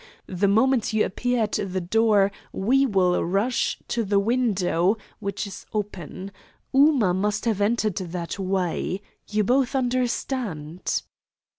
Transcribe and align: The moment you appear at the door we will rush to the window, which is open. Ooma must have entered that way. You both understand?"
The 0.25 0.47
moment 0.47 0.93
you 0.93 1.05
appear 1.05 1.43
at 1.43 1.59
the 1.63 1.79
door 1.79 2.31
we 2.51 2.87
will 2.87 3.23
rush 3.23 3.77
to 3.89 4.03
the 4.03 4.17
window, 4.17 4.97
which 5.19 5.45
is 5.45 5.67
open. 5.73 6.31
Ooma 6.73 7.13
must 7.15 7.45
have 7.45 7.61
entered 7.61 7.97
that 7.97 8.39
way. 8.39 9.03
You 9.27 9.43
both 9.43 9.75
understand?" 9.75 11.03